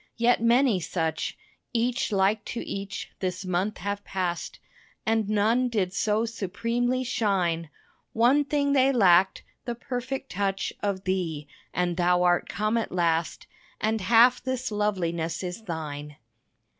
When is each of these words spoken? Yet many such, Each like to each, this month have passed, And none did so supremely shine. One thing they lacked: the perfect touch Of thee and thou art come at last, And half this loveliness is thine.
Yet 0.17 0.41
many 0.41 0.79
such, 0.79 1.37
Each 1.73 2.11
like 2.11 2.43
to 2.45 2.61
each, 2.67 3.11
this 3.19 3.45
month 3.45 3.77
have 3.77 4.03
passed, 4.03 4.57
And 5.05 5.29
none 5.29 5.69
did 5.69 5.93
so 5.93 6.25
supremely 6.25 7.03
shine. 7.03 7.69
One 8.11 8.43
thing 8.43 8.73
they 8.73 8.91
lacked: 8.91 9.43
the 9.65 9.75
perfect 9.75 10.31
touch 10.31 10.73
Of 10.81 11.03
thee 11.03 11.47
and 11.71 11.97
thou 11.97 12.23
art 12.23 12.49
come 12.49 12.77
at 12.77 12.91
last, 12.91 13.45
And 13.79 14.01
half 14.01 14.41
this 14.41 14.71
loveliness 14.71 15.43
is 15.43 15.65
thine. 15.65 16.17